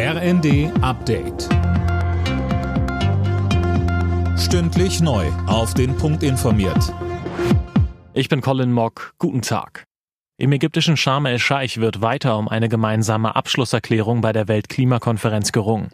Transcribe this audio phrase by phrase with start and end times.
[0.00, 1.48] RND Update.
[4.38, 5.26] Stündlich neu.
[5.48, 6.94] Auf den Punkt informiert.
[8.14, 9.14] Ich bin Colin Mock.
[9.18, 9.82] Guten Tag.
[10.36, 15.88] Im ägyptischen Sharm el-Scheich wird weiter um eine gemeinsame Abschlusserklärung bei der Weltklimakonferenz gerungen.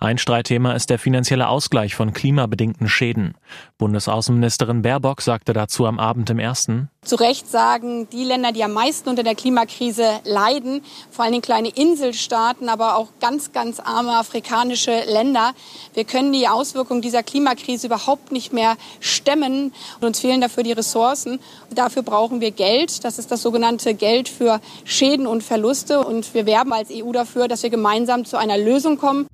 [0.00, 3.34] Ein Streitthema ist der finanzielle Ausgleich von klimabedingten Schäden.
[3.78, 6.88] Bundesaußenministerin Baerbock sagte dazu am Abend im ersten.
[7.02, 11.70] Zu Recht sagen die Länder, die am meisten unter der Klimakrise leiden, vor allem kleine
[11.70, 15.52] Inselstaaten, aber auch ganz, ganz arme afrikanische Länder.
[15.94, 20.72] Wir können die Auswirkungen dieser Klimakrise überhaupt nicht mehr stemmen und uns fehlen dafür die
[20.72, 21.40] Ressourcen.
[21.70, 23.04] Dafür brauchen wir Geld.
[23.04, 26.04] Das ist das sogenannte Geld für Schäden und Verluste.
[26.04, 29.26] Und wir werben als EU dafür, dass wir gemeinsam zu einer Lösung kommen.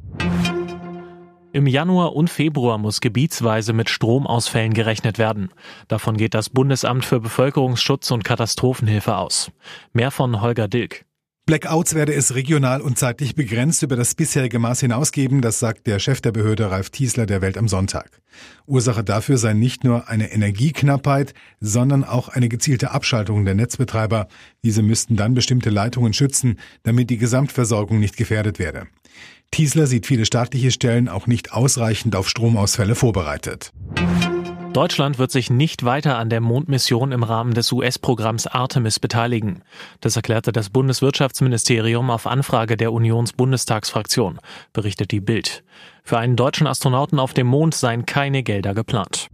[1.54, 5.50] Im Januar und Februar muss gebietsweise mit Stromausfällen gerechnet werden.
[5.86, 9.52] Davon geht das Bundesamt für Bevölkerungsschutz und Katastrophenhilfe aus.
[9.92, 11.04] Mehr von Holger Dilk.
[11.46, 15.98] Blackouts werde es regional und zeitlich begrenzt über das bisherige Maß hinausgeben, das sagt der
[15.98, 18.22] Chef der Behörde Ralf Tiesler der Welt am Sonntag.
[18.66, 24.26] Ursache dafür sei nicht nur eine Energieknappheit, sondern auch eine gezielte Abschaltung der Netzbetreiber.
[24.64, 28.86] Diese müssten dann bestimmte Leitungen schützen, damit die Gesamtversorgung nicht gefährdet werde.
[29.50, 33.70] Tiesler sieht viele staatliche Stellen auch nicht ausreichend auf Stromausfälle vorbereitet.
[34.74, 39.62] Deutschland wird sich nicht weiter an der Mondmission im Rahmen des US-Programms Artemis beteiligen.
[40.00, 44.40] Das erklärte das Bundeswirtschaftsministerium auf Anfrage der Unionsbundestagsfraktion,
[44.72, 45.62] berichtet die Bild.
[46.02, 49.28] Für einen deutschen Astronauten auf dem Mond seien keine Gelder geplant.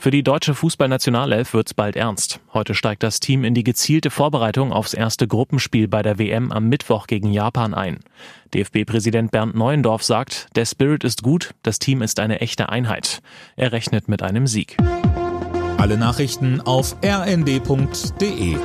[0.00, 2.40] Für die deutsche Fußballnationalelf wird's bald ernst.
[2.54, 6.70] Heute steigt das Team in die gezielte Vorbereitung aufs erste Gruppenspiel bei der WM am
[6.70, 8.00] Mittwoch gegen Japan ein.
[8.54, 13.20] DFB-Präsident Bernd Neuendorf sagt, der Spirit ist gut, das Team ist eine echte Einheit.
[13.56, 14.78] Er rechnet mit einem Sieg.
[15.76, 18.56] Alle Nachrichten auf rnd.de